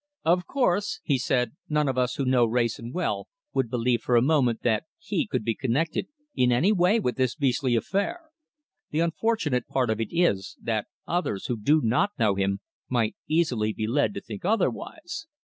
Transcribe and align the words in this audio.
"Of 0.25 0.47
course," 0.47 0.99
he 1.03 1.19
said, 1.19 1.51
"none 1.69 1.87
of 1.87 1.95
us 1.95 2.15
who 2.15 2.25
know 2.25 2.47
Wrayson 2.47 2.91
well 2.91 3.27
would 3.53 3.69
believe 3.69 4.01
for 4.01 4.15
a 4.15 4.21
moment 4.23 4.63
that 4.63 4.85
he 4.97 5.27
could 5.27 5.43
be 5.43 5.53
connected 5.53 6.07
in 6.33 6.51
any 6.51 6.71
way 6.71 6.99
with 6.99 7.17
this 7.17 7.35
beastly 7.35 7.75
affair. 7.75 8.31
The 8.89 9.01
unfortunate 9.01 9.67
part 9.67 9.91
of 9.91 10.01
it 10.01 10.09
is, 10.09 10.57
that 10.59 10.87
others, 11.05 11.45
who 11.45 11.55
do 11.55 11.81
not 11.83 12.17
know 12.17 12.33
him, 12.33 12.61
might 12.89 13.15
easily 13.27 13.73
be 13.73 13.85
led 13.85 14.15
to 14.15 14.21
think 14.21 14.43
otherwise!" 14.43 15.27